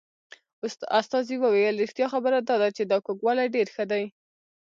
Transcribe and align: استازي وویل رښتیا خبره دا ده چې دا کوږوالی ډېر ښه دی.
استازي 0.99 1.35
وویل 1.39 1.75
رښتیا 1.83 2.07
خبره 2.13 2.37
دا 2.47 2.55
ده 2.61 2.69
چې 2.77 2.83
دا 2.91 2.97
کوږوالی 3.05 3.45
ډېر 3.55 3.67
ښه 3.75 3.85
دی. 3.91 4.03